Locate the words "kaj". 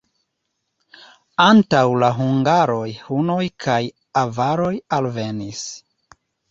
3.67-3.79